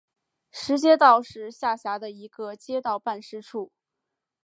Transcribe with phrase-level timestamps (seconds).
[0.49, 3.71] 石街道是下辖的一个街道办事处。